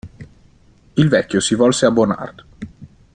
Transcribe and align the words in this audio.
Il 0.95 1.09
vecchio 1.09 1.39
si 1.39 1.53
volse 1.53 1.85
a 1.85 1.91
Bonard. 1.91 2.45